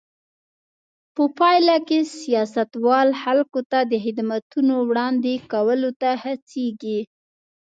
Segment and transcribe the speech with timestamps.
[1.15, 6.99] په پایله کې سیاستوال خلکو ته د خدمتونو وړاندې کولو ته هڅېږي.